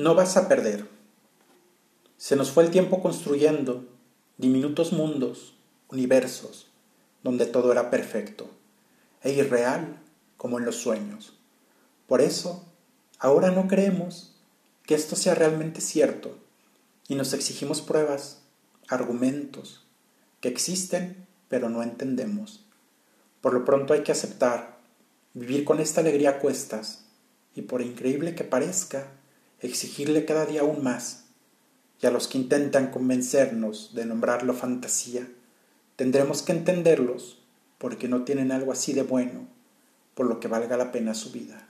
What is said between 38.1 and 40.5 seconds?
tienen algo así de bueno por lo que